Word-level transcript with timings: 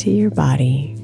Into 0.00 0.12
your 0.12 0.30
body. 0.30 0.96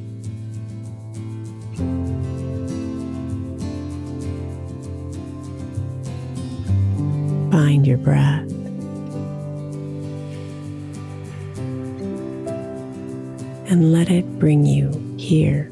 Find 7.50 7.86
your 7.86 7.98
breath. 7.98 8.50
And 13.68 13.92
let 13.92 14.08
it 14.08 14.24
bring 14.38 14.64
you 14.64 14.90
here. 15.18 15.70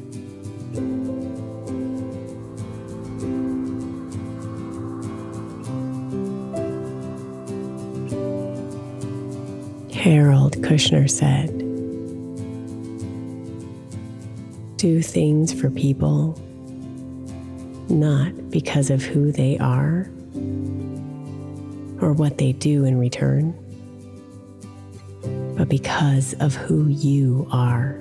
Harold 9.93 10.57
Kushner 10.57 11.09
said, 11.09 11.54
Do 14.85 15.01
things 15.01 15.51
for 15.51 15.71
people 15.71 16.39
not 17.89 18.51
because 18.51 18.91
of 18.91 19.01
who 19.01 19.31
they 19.31 19.57
are 19.57 20.07
or 21.99 22.13
what 22.13 22.37
they 22.37 22.51
do 22.51 22.85
in 22.85 22.99
return, 22.99 23.55
but 25.57 25.69
because 25.69 26.35
of 26.35 26.53
who 26.53 26.87
you 26.87 27.47
are. 27.51 27.99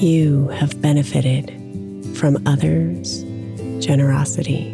You 0.00 0.46
have 0.50 0.80
benefited 0.80 1.50
from 2.16 2.40
others' 2.46 3.24
generosity, 3.84 4.68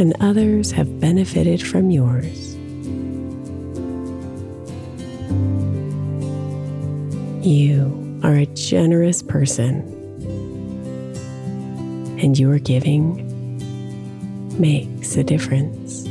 and 0.00 0.12
others 0.18 0.72
have 0.72 0.98
benefited 0.98 1.62
from 1.62 1.92
yours. 1.92 2.56
You 7.46 8.20
are 8.24 8.34
a 8.34 8.46
generous 8.46 9.22
person, 9.22 9.82
and 12.18 12.36
your 12.36 12.58
giving 12.58 13.28
makes 14.58 15.16
a 15.16 15.22
difference. 15.22 16.08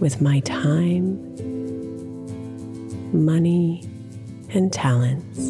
With 0.00 0.20
my 0.20 0.40
time, 0.40 1.16
money, 3.12 3.82
and 4.50 4.72
talents. 4.72 5.45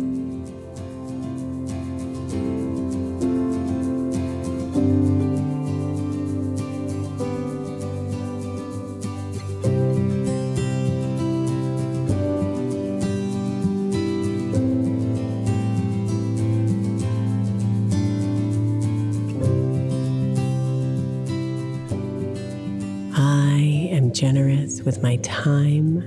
Generous 24.16 24.80
with 24.80 25.02
my 25.02 25.16
time, 25.16 26.00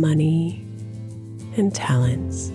money, 0.00 0.64
and 1.56 1.74
talents. 1.74 2.50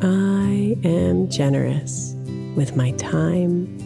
I 0.00 0.74
am 0.84 1.28
generous 1.28 2.14
with 2.56 2.76
my 2.76 2.92
time, 2.92 3.76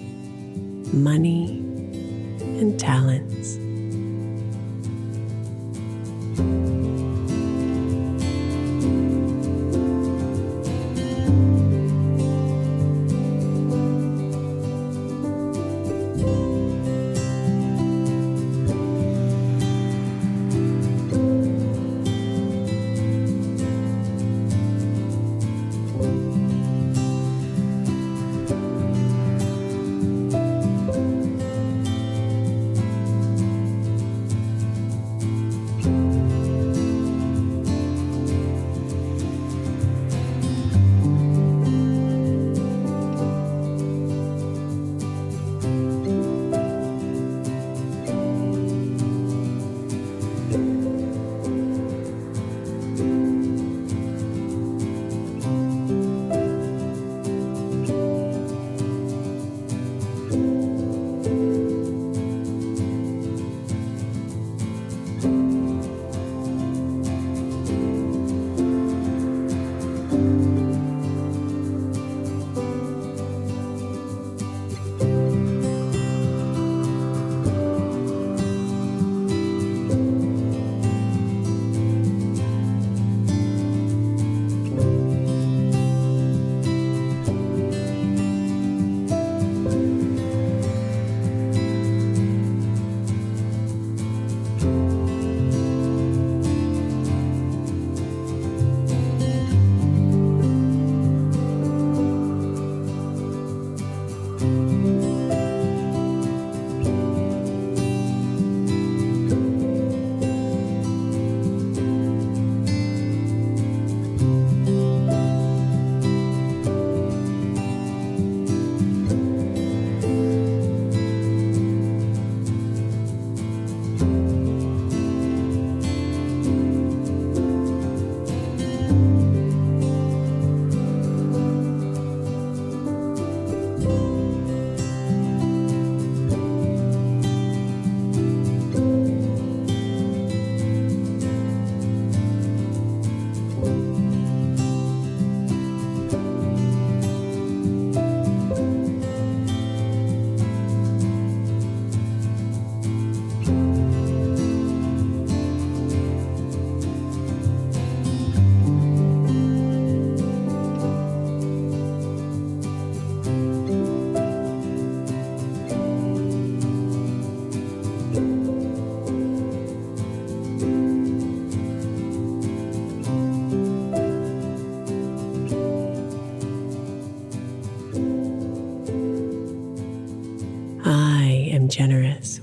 money, 0.93 1.67
and 2.61 2.79
talents. 2.79 3.70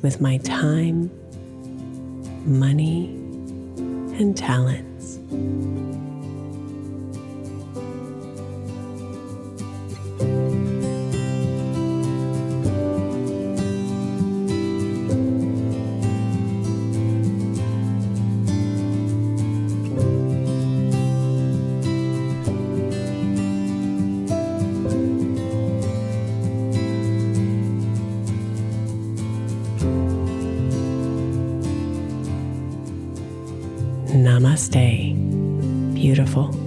With 0.01 0.21
my 0.21 0.37
time, 0.37 1.11
money, 2.45 3.07
and 4.19 4.37
talents. 4.37 5.17
Namaste, 34.57 35.13
beautiful. 35.93 36.66